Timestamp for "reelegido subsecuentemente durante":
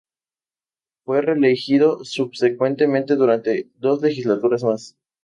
1.21-3.69